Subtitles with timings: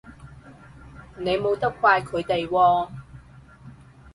[1.15, 2.89] 你冇得怪佢哋喎